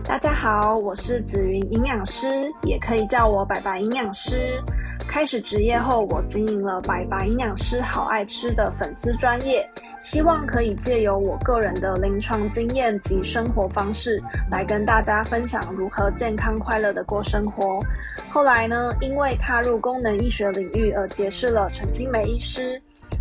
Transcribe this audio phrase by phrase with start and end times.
[0.00, 2.26] 大家好，我是紫云营养师，
[2.62, 4.60] 也可以叫我白白营养师。
[5.06, 9.68] 开始职业后，我经营了白白营养师好爱吃的粉丝专业，
[10.00, 14.20] 希望可以借由我个人的临床经验及生活方式，
[14.50, 17.78] 来跟大家分享如何健康快乐的过生活。
[18.30, 22.80] 后来呢，因为踏入功能医学领域而结识了陈清梅医师，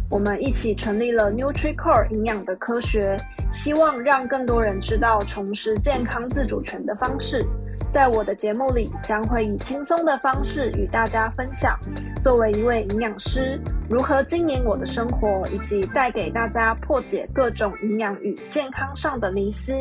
[0.10, 3.16] 我们一起成立了 NutriCore 营养的科学，
[3.52, 7.40] 希望让更多人知道重拾健康自主权的方式。
[7.92, 11.78] 在我的节目里，将会以轻松的方式与大家分享，
[12.24, 13.60] 作为一位营养师，
[13.90, 19.74] 如何经营我的生活，以及带给大家破解各种营养与健康上的迷思。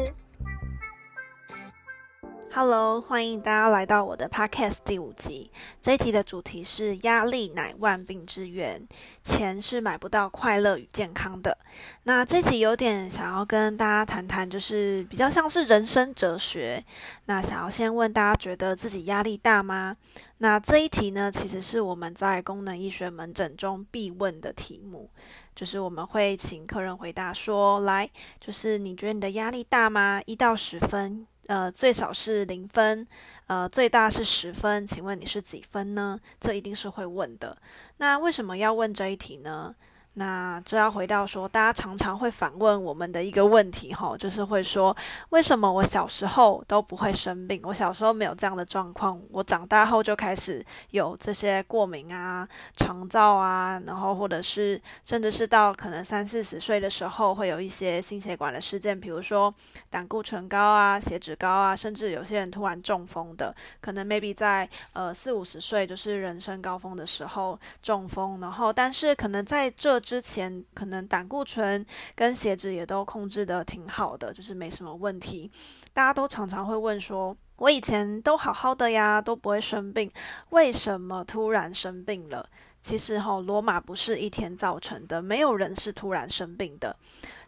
[2.52, 5.52] Hello，欢迎大家来到我的 Podcast 第五集。
[5.80, 8.88] 这一集的主题是压力乃万病之源，
[9.22, 11.56] 钱是买不到快乐与健康的。
[12.02, 16.84] 那这集有点想要跟大家谈谈，就是比较像是人生哲学。
[17.26, 19.96] 那想要先问大家，觉得自己压力大吗？
[20.38, 25.08] 那这一题呢，其实是我们在功能医学门诊中必问的题目，
[25.54, 30.20] 就是我们会请客人回答说：“来，就是你觉得你的压力大吗？
[30.26, 33.04] 一到十分。”呃，最少是零分，
[33.48, 36.16] 呃，最大是十分，请问你是几分呢？
[36.38, 37.58] 这一定是会问的。
[37.96, 39.74] 那为什么要问这一题呢？
[40.14, 44.94] 那这要回到说，大家常常会反问我们的一个问题，吼，就是会说，
[45.28, 47.60] 为什么我小时候都不会生病？
[47.62, 59.54] 我小时候没有这样的状况，我长大后就开始有这些过敏啊、肠燥啊，然后或者是甚至是到可能三四十岁的时候，会有一些心血管的事件，比如说
[59.88, 71.84] 胆固醇高啊、血脂高啊，甚至有些人突然中风的，可能 maybe 在呃四五十岁就是人生高峰的时候中风，然后但是可能在这之前可能胆固醇
[72.14, 75.50] 跟血脂也都控制得挺好的，就是没什么问题。
[75.92, 80.10] 大家都常常会问说，我以前都好好的呀，都不会生病，
[80.50, 82.48] 为什么突然生病了？
[82.80, 86.96] 其实哈，罗马不是一天造成的，没有人是突然生病的，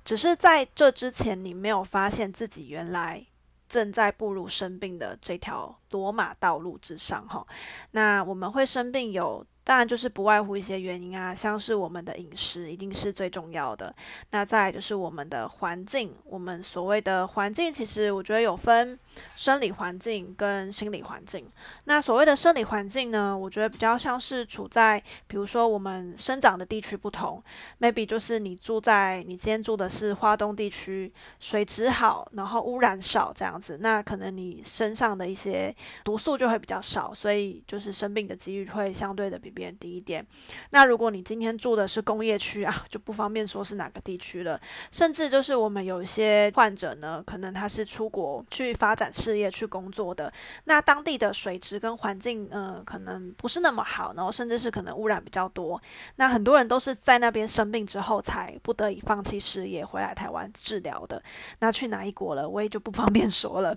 [0.04, 3.26] 只是在这之前你没有发现自己原来
[3.68, 7.46] 正在步入生病的这条罗马道路之上哈。
[7.92, 9.44] 那我们会生病有。
[9.64, 13.94] 当然，就是不外乎一些原因啊，像是我们的饮食一定是最重要的。
[14.30, 18.98] 那再来就是我们的环境，我们所谓的环境，其实我觉得有分
[19.36, 21.46] 生理环境跟心理环境。
[21.84, 27.42] 那所谓的生理环境呢，我觉得比较像是处在，比如说我们生长的地区不同
[27.80, 35.74] ，maybe 就是你住在你今天住的是花东地区，水质好，然后污染少这样子，那可能你身上的一些
[36.04, 40.24] 毒素就会比较少，所以就是生病的几率会相对的比别人低一点。
[40.70, 44.60] 那如果你今天住的是工业区啊，就不方便说是哪个地区了。
[44.90, 50.32] 甚至就是我们有一些患者呢，可能他是出国去发展展事业、去工作的，
[50.64, 55.80] 那当地的水质跟环境，呃，可能不是那么好，然后甚至是可能污染比较多。
[56.16, 61.22] 那很多人都是在那边生病之后，才不得已放弃事业，回来台湾治疗的。
[61.58, 63.76] 那去哪一国了，我也就不方便说了。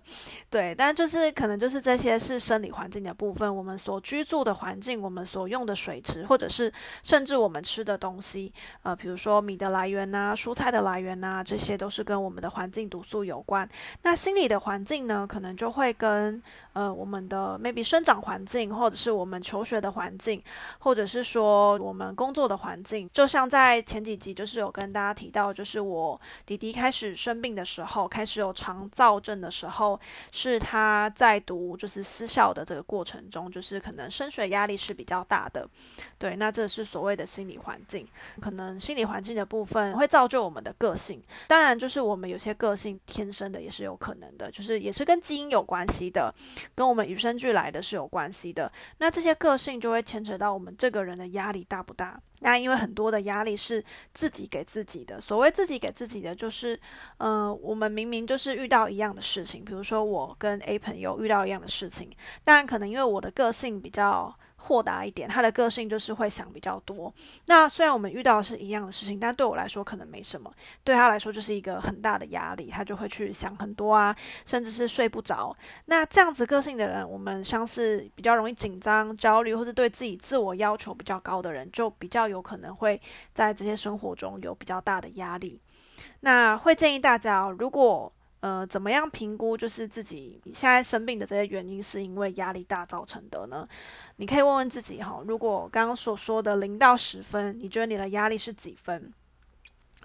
[0.50, 5.66] 对，但就是可能就是这些是生理环境的部分，我们所居住的环境，我们所用。
[5.66, 6.72] 的水质，或者是
[7.02, 8.54] 甚至我们吃的东西，
[8.84, 13.68] 呃，比如说米的来源呐、蔬菜的来源呐，这些都是跟我们的环境毒素有关。
[14.04, 16.42] 那心理的环境呢，可能就会跟
[16.74, 20.42] 呃我们的 maybe 生长环境，或者是我们求学的环境，
[20.80, 23.08] 或者是说我们工作的环境。
[23.14, 30.00] 就像在前几集就是有跟大家提到，就是我弟弟开始生病的时候，开始有肠躁症的时候，
[30.32, 35.36] 是他在读就是私校的这个过程中，就是可能升学压力是比较大。
[35.54, 35.70] 的
[36.18, 38.08] 对，那这是所谓的心理环境，
[38.42, 41.22] 可能心理环境的部分会造就我们的个性。
[41.48, 46.34] 当然，就是我们有些个性天生的也是有可能的，就是也是跟基因有关系的，
[46.74, 48.72] 跟我们与生俱来的是有关系的。
[48.98, 52.20] 那这些个性就会牵扯到我们这个人的压力大不大？
[52.42, 53.82] 那因为很多的压力是
[54.14, 55.22] 自己给自己的。
[55.22, 56.76] 所谓自己给自己的，就是
[57.20, 62.10] 嗯、呃，我们明明就是遇到一样的事情，比如说我跟 A 朋友遇到一样的事情，
[62.44, 64.36] 当然可能因为我的个性比较。
[64.58, 67.14] 豁达一点，他的个性就是会想比较多。
[67.46, 70.52] 那虽然我们遇到是一样的事情，但对我来说可能没什么，
[70.84, 74.16] 对他来说就是一个很大的压力，他就会去想很多啊，
[74.46, 75.56] 甚至是睡不着。
[75.86, 83.00] 那这样子个性的人，我们像是比较容易紧张、焦虑，或者对自己自我要求比较高的人，就比较有可能会
[83.34, 85.60] 在这些生活中有比较大的压力。
[86.22, 88.12] 那会建议大家，如果
[88.46, 93.68] 呃，怎么样评估就是自己现在生病的这些原因是因为压力大造成的呢？
[94.18, 99.12] 你可以问问自己哈，如果刚刚所说的零到十分，你觉得你的压力是几分？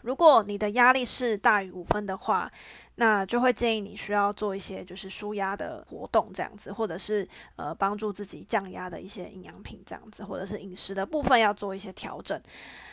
[0.03, 2.51] 如果你的压力是大于五分的话，
[2.97, 7.27] 那就会建议你需要做一些就是舒压的活动，这样子，或者是
[7.57, 12.39] 呃帮助自己降压的一些营养品，这样子，或者是饮食的部分要做一些调整。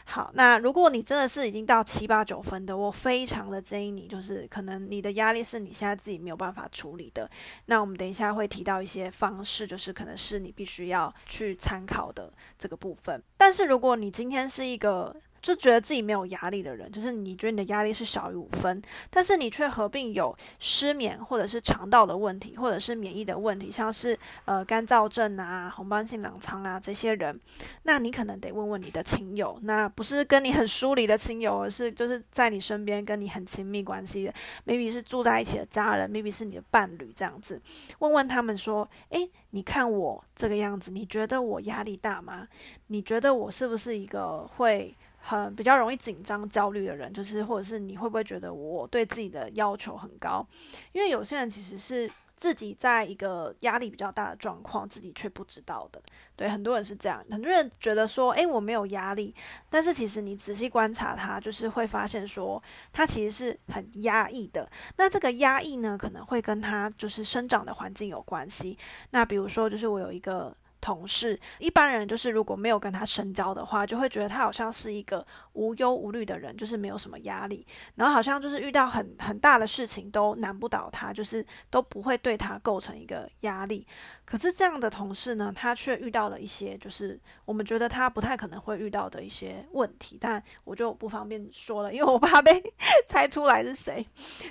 [0.06, 7.30] 好，那如果你真的是已经到七八九分的，我非常的建议你，就是可能你的压力是你现在自己没有办法处理的。
[7.66, 13.22] 那我们等一下会提到一些方式，就是可能是你必须要去参考的这个部分。
[13.36, 15.14] 但是如果你今天是一个
[15.48, 27.40] 就觉得自己没有压力的人，就是你觉得你的压力是小于五分，但是你却合并有失眠或者是肠道的问题，或者是免疫的问题，像是呃干燥症啊、红斑性狼疮啊这些人，
[27.84, 34.34] 那你可能得问问你的亲友，那不是跟你很疏离的亲友，而是就是在你身边跟你很亲密关系的
[34.66, 37.62] ，maybe 是住在一起的家人，maybe 是你的伴侣这样子，
[38.00, 42.50] 问问他们说，诶，你看我这个样子，你觉得我压力大吗？
[42.88, 44.94] 你觉得我是不是一个会
[45.30, 50.48] 很比较容易紧张、焦虑的人，就是或者是你会不会觉得我对自己的要求很高？
[50.94, 56.02] 因为有些人其实是自己在一个压力比较大的状况，自己却不知道的。
[56.38, 59.36] 对，很多人是这样，很多人觉得说，诶，我没有压力，
[59.70, 62.64] 但是其实你仔细观察他，就是会发现说，
[62.94, 64.70] 他其实是很压抑的。
[64.96, 68.78] 那这个压抑呢，可能会跟他就是生长的环境有关系。
[69.10, 70.56] 那比如说，就是我有一个。
[70.80, 77.66] 同事，一般人就是如果没有跟他深交的话，就会觉得他好像是一个无忧无虑的人，就是没有什么压力，
[77.96, 83.86] 然后好像就是遇到很很大的事情都难不倒他，就是都不会对他构成一个压力。
[84.24, 92.62] 可是这样的同事呢，他却遇到了一些就是我们觉得他不太可能会遇到的一些问题，但我就不方便说了，因为我怕被
[93.08, 94.08] 猜出来是谁。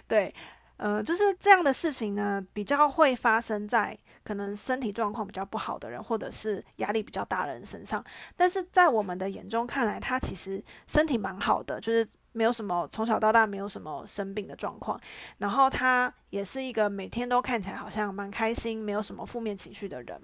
[0.07, 0.35] 对。
[0.79, 3.97] 呃，就是这样的事情呢，比较会发生在
[4.27, 8.03] 可能身体状况比较不好的人，或者是压力比较大的人身上。
[8.37, 15.01] 但是在我们的眼中看来，他其实身体蛮好的，就是没有什么从小到大没有什么生病的状况。
[15.39, 20.21] 然后他也是一个每天都看起来好像蛮开心，没有什么负面情绪的人。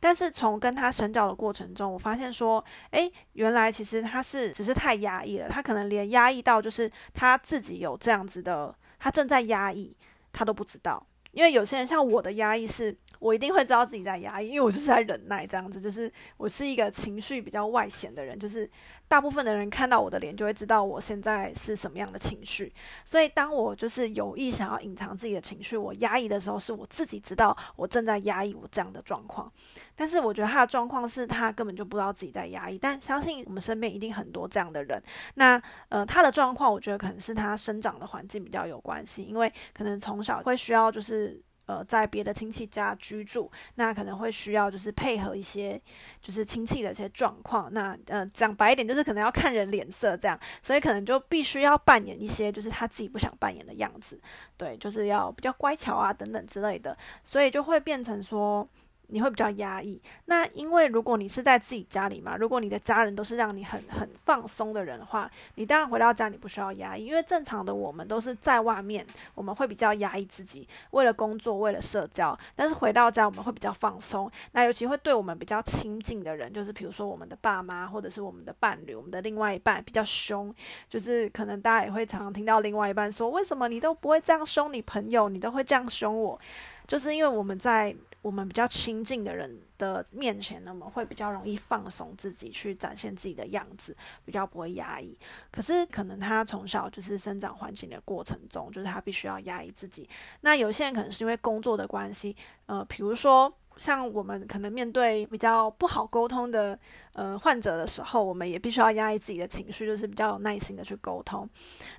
[0.00, 8.74] 但是从跟他深交的过程中，我发现说，诶，原来其实他是只是太压抑了，他可能连压抑到就是他自己有这样子的。
[8.98, 9.94] 他正在压抑，
[10.32, 11.06] 他都不知道。
[11.32, 15.80] 因为有些人像我的压抑是，我一定会知道自己在压抑，因为我就是在忍耐这样子。
[15.84, 18.68] 就是我是一个情绪比较外显的人，就是
[19.08, 22.72] 大部分的人看到我的脸就会知道我现在是什么样的情绪。
[23.04, 29.52] 所以当我就是有意想要隐藏自己的情绪，我压抑的时候，是我自己知道我正在压抑我这样的状况。
[29.96, 35.00] 但是我觉得他的状况是他根本就不知道自己在压抑，但相信我们身边一定很多这样的人。
[35.34, 45.80] 那呃，他的状况我觉得可能是他生长的环境比较有关系，因为可能从小会需要就是呃在别的亲戚家居住，那可能会需要就是配合一些
[46.20, 47.72] 就是亲戚的一些状况。
[47.72, 54.20] 那呃讲白一点就是可能要看人脸色这样，所以可能就必须要扮演一些就是他自己不想扮演的样子，
[54.56, 58.68] 对，就是要比较乖巧啊等等之类的，所以就会变成说。
[59.08, 74.30] 你会比较压抑，那因为如果你是在自己家里嘛，如果你的家人都是让你很很放松的人的话，你当然回到家你不需要压抑，因为正常的我们都是在外面，我们会比较压抑自己，为了工作，为了社交，但是回到家我们会比较放松。
[74.52, 80.52] 那尤其会对我们比较亲近的人，就是比如说我们的爸妈或者是我们的伴侣，我们的另外一半比较凶，
[80.88, 86.40] 就是可能大家也会常常听到另外一半说，为什么你都不会这样凶你朋友，你都会这样凶我，
[86.86, 87.94] 就是因为我们在。
[88.24, 95.14] 我们比较亲近的人的面前那么会比较容易放松自己，去展现自己的样子，比较不会压抑。
[95.52, 100.08] 可是可能他从小就是生长环境的过程中，就是他必须要压抑自己。
[100.40, 103.54] 那有些人可能是因为工作的关系，呃，比如说。
[103.76, 106.78] 像我们可能面对比较不好沟通的
[107.12, 111.50] 呃患者的时候，我们也必须要压抑自己的情绪，就是比较有耐心的去沟通。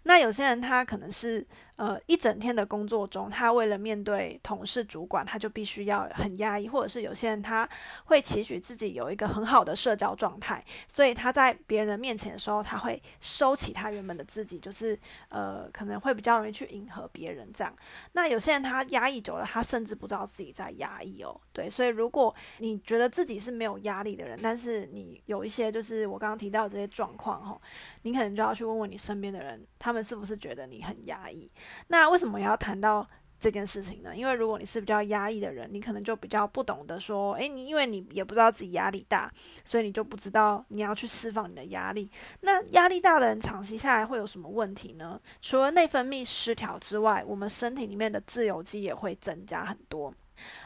[0.04, 7.68] 那有些人他可能是呃一整天的工作中，他为了面对同事主管，他就必须要很压抑，或者是有些人他
[8.06, 14.98] 会期许自己有一个很好的社交状态，所以他在别人面前的时候，他会收起他原本的自己，就是
[15.30, 17.76] 呃可能会比较容易去迎合别人这样。
[18.14, 21.70] 那有些人他压抑久了，他甚至不知道自己在压抑哦，对。
[21.70, 27.60] 所以，如果你觉得自己是没有压力的人，但是你有一些就是我刚刚提到的这些状况哈，
[28.04, 31.52] 你可能就要去问问你身边的人，他们是不是觉得你很压抑？
[31.88, 33.08] 那为什么要谈到
[33.38, 34.16] 这件事情呢？
[34.16, 39.32] 因为如果你是比较压抑的人，你可能就比较不懂得说，诶，你因为你也不知道自己压力大，
[39.64, 42.10] 所以你就不知道你要去释放你的压力。
[42.42, 45.20] 那压力大的人长期下来会有什么问题呢？
[45.42, 50.14] 除了内分泌失调之外，我们身体里面的自由基也会增加很多。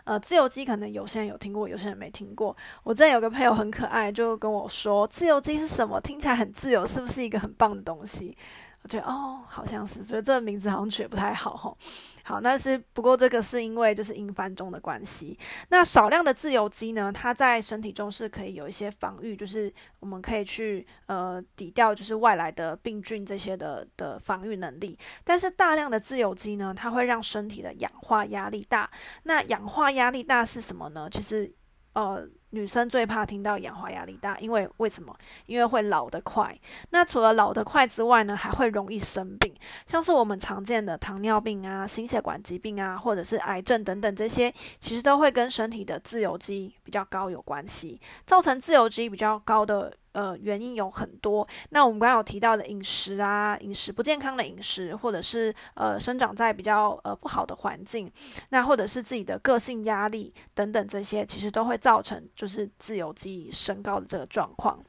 [0.03, 2.56] 呃，自由基可能有些人有听过，有些人没听过。
[2.84, 6.00] 我之前有个朋友很可爱，就跟我说，自由基是什么？
[6.01, 8.36] 听起来很自由，是不是一个很棒的东西？
[8.82, 11.78] 我觉得哦，好像是，所以这个名字好像取得不太好吼。
[12.24, 15.38] 好，那是不过这个是因为就是英翻中的关系。
[15.70, 24.98] 那少量的自由基呢，它在身体中是可以有一些防御，就是我们可以去呃抵掉就是外来的病菌这些的的防御能力。
[25.24, 28.90] 但是大量的自由基呢，它会让身体的氧化压力大。
[29.24, 31.10] 那氧化压力大是什么呢？
[31.12, 31.52] 其实
[31.94, 32.28] 呃。
[32.51, 35.15] 女生最怕听到氧化压力大，因为为什么？
[35.46, 36.56] 因为会老得快。
[36.89, 39.53] 那除了老得快之外呢，还会容易生病，
[39.86, 48.00] 像是我们常见的糖尿病啊、心血管疾病啊，或者是癌症等等这些，其实都会跟身体的自由基比较高有关系。
[48.25, 51.48] 造成自由基比较高的呃原因有很多。
[51.70, 58.12] 那我们刚刚有提到的饮食啊，饮食不健康的饮食，或者是呃生长在比较呃不好的环境，
[58.50, 62.20] 那或者是自己的个性压力等等这些，其实都会造成。
[62.36, 64.82] 就是自由基升高的这个状况，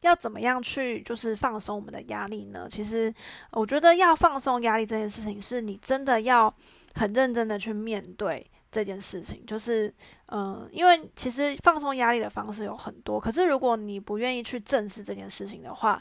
[0.00, 2.66] 要怎么样去就是放松我们的压力呢？
[2.70, 3.12] 其实
[3.52, 6.54] 我觉得要放松压力这件事情，是你真的要
[6.94, 9.44] 很认真的去面对这件事情。
[9.46, 9.92] 就是
[10.30, 16.00] 嗯、因为其实放松压力的方式有很多，可是如果你不愿意去正视这件事情的话，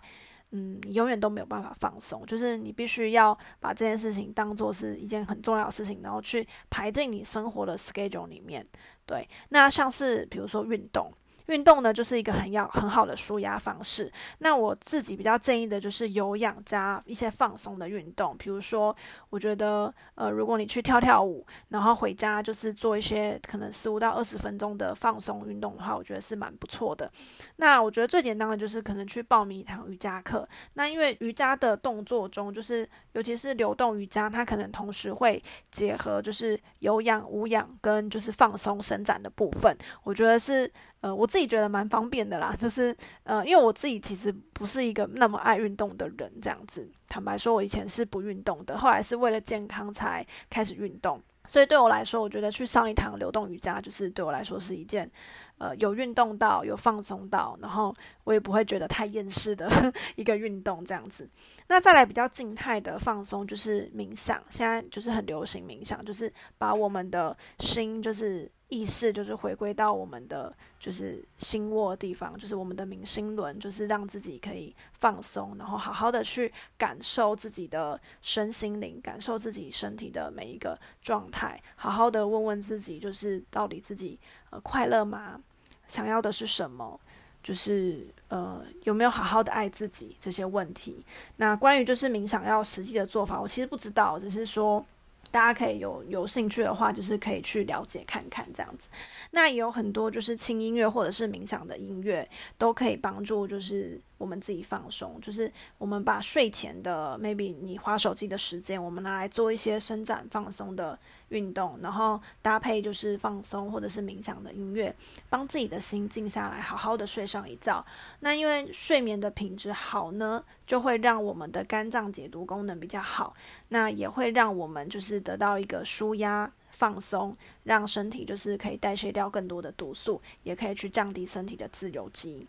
[0.52, 2.26] 嗯，你永远都没有办法放松。
[2.26, 8.66] 就是你必须要把这件事情当做是一件很重要的事情，然后去排进你生活的 schedule 里面。
[9.06, 11.12] 对，那像是比如说运动。
[11.50, 14.12] 运动呢，就是一个很要很好的舒压方式。
[14.38, 18.96] 那我自己比较建议的就是有氧加一些放松的运动，比如说，
[19.32, 27.12] 我觉得，呃，如果你去跳跳舞，然后回家就是做一些可能十五到二十分钟的放松运动的话，我觉得是蛮不错的。
[27.56, 30.48] 那我觉得最简单的就是可能去报名一堂瑜伽课。
[30.76, 35.42] 那因为瑜伽的动作中，就是尤其是流动瑜伽，它可能同时会
[35.72, 40.72] 结合就是有氧、无氧跟就是放松伸展的部分，我觉得是。
[41.02, 46.90] 呃，我自己觉得蛮方便的啦，就是呃，因为我自己其实不是一个那么爱运动的人，这样子。
[47.08, 51.22] 坦白说，我以前是不运动的，后来是为了健康才开始运动。
[51.48, 55.10] 所以对我来说，我觉得去上一堂流动瑜伽，就是对我来说是一件
[55.58, 57.96] 呃有运动到、有放松到，然后
[58.30, 59.68] 我也不会觉得太厌世的
[60.16, 61.28] 一个运动这样子。
[61.68, 64.40] 那再来比较静态的放松，就是冥想。
[64.52, 68.48] 现在就是很流行冥想，就是把我们的心就是。
[68.70, 84.20] 意识就是回归到我们的就是心窝的地方，就是我们的明心轮，就是让自己可以放松，然后好好的去感受自己的身心灵，感受自己身体的每一个状态，好好的问问自己，就是到底自己
[84.52, 85.42] 呃快乐吗？
[85.88, 87.02] 想要的是什么？
[87.44, 91.04] 就是呃有没有好好的爱自己这些问题？
[91.38, 94.86] 那关于就是冥想要实际的做法，我其实不知道，只是说。
[95.32, 98.90] 大家可以有有兴趣的话，就是可以去了解看看这样子。
[99.30, 102.28] 那也有很多就是轻音乐或者是冥想的音乐，
[102.58, 105.22] 都可以帮助就是我们自己放松。
[105.22, 110.98] 就是我们把睡前的 maybe 你花手机的时间，我们拿来做一些伸展放松的
[111.30, 114.96] 运动，然后搭配就是放松或者是冥想的音乐，
[115.30, 117.84] 帮自己的心静下来，好好的睡上一觉。
[118.20, 123.34] 那因为睡眠的品质好呢，就会让我们的肝脏解毒功能比较好，
[123.70, 132.48] 那也会让我们就是得到一个舒压放松，让身体就是可以代谢掉更多的毒素，也可以去降低身体的自由基。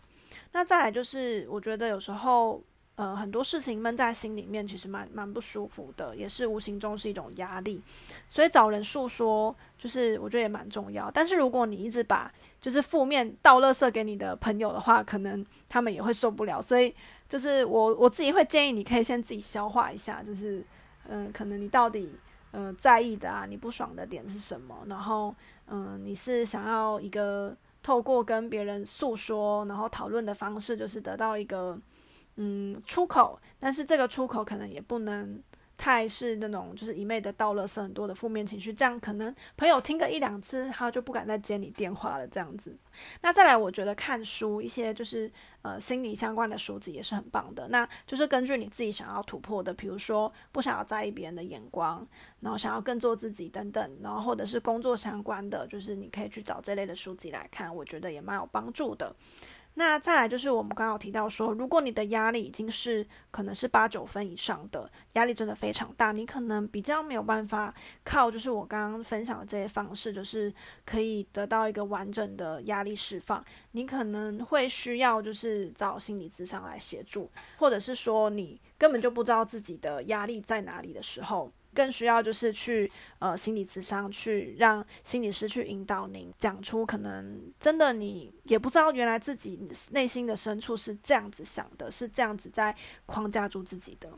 [0.51, 2.61] 那再来就是，我觉得有时候。
[2.95, 7.81] 呃，很多事情闷在心里面，其实蛮蛮不舒服的，也是无形中是一种压力。
[8.29, 11.09] 所以找人诉说，就是我觉得也蛮重要。
[11.09, 16.61] 但是如果你一直把就是负面倒垃圾给你的朋友的话，可能他们也会受不了。
[16.61, 16.93] 所以
[17.27, 20.63] 就是我我自己会建议，你可以先自己消化一下，就是
[21.07, 22.13] 嗯、可能你到底
[22.51, 24.75] 嗯、在意的啊，你不爽的点是什么？
[24.87, 25.33] 然后
[25.67, 31.79] 嗯、你是想要一个透过跟别人诉说，然后讨论的方式，就是得到一个。
[32.43, 35.39] 嗯，出口，但是这个出口可能也不能
[35.77, 42.75] 太是那种，就是一昧的倒垃圾，很多的负面情绪，这样可能朋友听个一两次，他就不敢再接你电话了，这样子。
[43.21, 45.31] 那再来，我觉得看书，一些就是
[45.61, 47.67] 呃心理相关的书籍也是很棒的。
[47.67, 52.07] 那就是根据你自己想要突破的，比如说不想要在意别人的眼光，
[52.39, 59.15] 然后想要更做自己等等，然后或者是工作相关的，就是你可以去找这类的书籍来看，我觉得也蛮有帮助的。
[59.75, 67.73] 那再来就是我们刚刚提到说，如果你的压力已经是可能是八九分以上的压力，真的非常大，你可能比较没有办法
[68.03, 70.53] 靠就是我刚刚分享的这些方式，就是
[70.85, 73.43] 可以得到一个完整的压力释放。
[73.71, 81.51] 你可能会需要就是找心理咨商来协助，或者是说你根本就不知道自己的压力在哪里的时候。
[81.73, 89.59] 更需要就是去呃心理咨商，去让心理师去引导您讲出可能真的你也不知道原来自己
[89.91, 92.75] 内心的深处是这样子想的，是这样子在
[93.05, 94.09] 框架住自己的。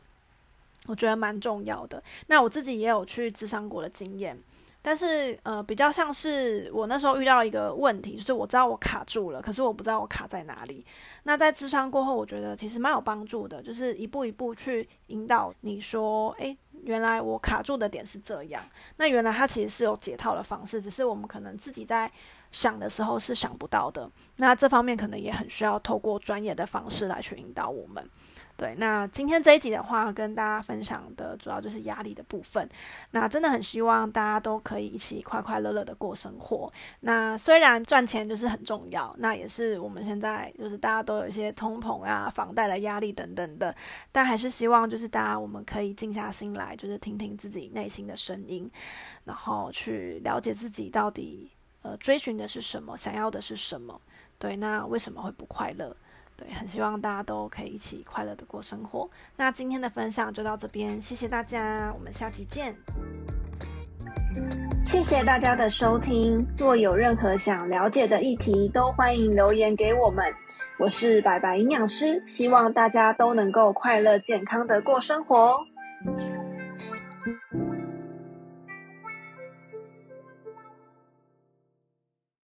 [0.86, 2.02] 我觉得蛮重要的。
[2.26, 4.38] 那我自己也有去咨商过的经验。
[4.86, 10.84] 但是，呃，比较像是我那时候遇到一个问题，就是我知道我卡住了，可是我不知道我卡在哪里。
[11.22, 18.62] 那在智商过后，我觉得其实蛮有帮助的，就是一步一步去引导你说，诶，原来我卡住的点是这样。
[18.98, 22.12] 那原来它其实是有解套的方式，只是我们可能自己在
[22.50, 24.06] 想的时候是想不到的。
[24.36, 28.06] 那这方面可能也很需要透过专业的方式来去引导我们。
[28.56, 32.68] 对，那今天这一集的话，跟大家分享的主要就是压力的部分。
[33.10, 36.72] 那真的很希望大家都可以一起快快乐乐的过生活。
[37.00, 43.74] 那虽然赚钱就是很重要，那也是我们现在就是大家都有一些通膨啊、房贷的压力等等的，
[44.12, 48.70] 但还是希望就是大家我们可以静下心来，就是听听自己内心的声音，
[49.24, 51.50] 然后去了解自己到底
[51.82, 54.00] 呃追寻的是什么，想要的是什么。
[54.38, 55.96] 对，那为什么会不快乐？
[56.36, 59.08] 对，很希望大家都可以一起快乐的过生活。
[59.36, 62.74] 那今天的分享就到这边，谢谢大家，我们下期见。
[64.84, 70.24] 谢谢大家的收听，若有任何想了解的议题，都欢迎留言给我们。
[70.76, 75.56] 我是白白营养师，希望大家都能够快乐健康的过生活。